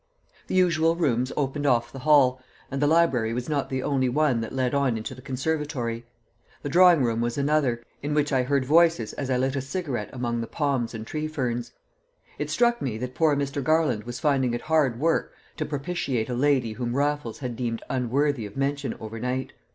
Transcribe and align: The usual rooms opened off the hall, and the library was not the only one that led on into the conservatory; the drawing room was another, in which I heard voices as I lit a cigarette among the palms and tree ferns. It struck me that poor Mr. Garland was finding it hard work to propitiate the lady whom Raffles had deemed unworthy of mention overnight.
The 0.47 0.55
usual 0.55 0.95
rooms 0.95 1.31
opened 1.37 1.67
off 1.67 1.91
the 1.91 1.99
hall, 1.99 2.41
and 2.71 2.81
the 2.81 2.87
library 2.87 3.33
was 3.35 3.47
not 3.47 3.69
the 3.69 3.83
only 3.83 4.09
one 4.09 4.41
that 4.41 4.51
led 4.51 4.73
on 4.73 4.97
into 4.97 5.13
the 5.13 5.21
conservatory; 5.21 6.07
the 6.63 6.69
drawing 6.69 7.03
room 7.03 7.21
was 7.21 7.37
another, 7.37 7.83
in 8.01 8.15
which 8.15 8.33
I 8.33 8.41
heard 8.41 8.65
voices 8.65 9.13
as 9.13 9.29
I 9.29 9.37
lit 9.37 9.55
a 9.55 9.61
cigarette 9.61 10.09
among 10.11 10.41
the 10.41 10.47
palms 10.47 10.95
and 10.95 11.05
tree 11.05 11.27
ferns. 11.27 11.73
It 12.39 12.49
struck 12.49 12.81
me 12.81 12.97
that 12.97 13.13
poor 13.13 13.35
Mr. 13.35 13.63
Garland 13.63 14.05
was 14.05 14.19
finding 14.19 14.55
it 14.55 14.61
hard 14.61 14.99
work 14.99 15.35
to 15.57 15.67
propitiate 15.67 16.25
the 16.29 16.33
lady 16.35 16.73
whom 16.73 16.95
Raffles 16.95 17.37
had 17.37 17.55
deemed 17.55 17.83
unworthy 17.87 18.47
of 18.47 18.57
mention 18.57 18.95
overnight. 18.99 19.53